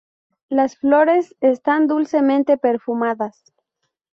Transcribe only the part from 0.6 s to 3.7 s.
flores están dulcemente perfumadas.